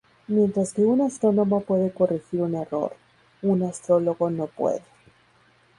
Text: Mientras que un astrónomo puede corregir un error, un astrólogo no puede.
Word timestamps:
Mientras 0.25 0.73
que 0.73 0.81
un 0.81 0.99
astrónomo 1.01 1.61
puede 1.61 1.91
corregir 1.93 2.41
un 2.41 2.55
error, 2.55 2.95
un 3.43 3.61
astrólogo 3.61 4.31
no 4.31 4.47
puede. 4.47 4.81